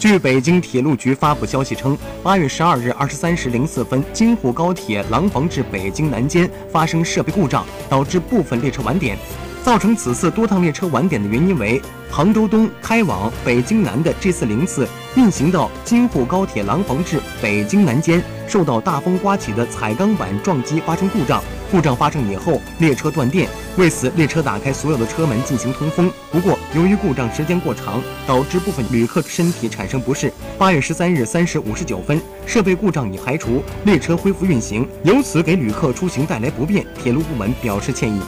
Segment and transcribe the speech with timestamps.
[0.00, 9.18] 据北京铁路局发布消息称，八月十二日二十三时零四分，京沪高铁廊坊至北京南间发生设备故障，导致部分列车晚点。
[9.64, 11.80] 造成此次多趟列车晚点的原因为，
[12.10, 21.42] 杭州东开往北京南的 G 四零次运行到京沪高铁廊坊至北京南间，受到大风刮起的彩钢板撞击发生故障。
[21.70, 26.10] 故障发生以后，列车断电，为此列车打开所有的车门进行通风。
[26.32, 30.32] 不过，由于故障时间过长，导致部分旅客身体产生不适。
[30.58, 38.20] 八月十三日三时五十九分，设备故障已排除，列车恢复运行，由此给旅客出行带来不便，铁路部门表示歉意。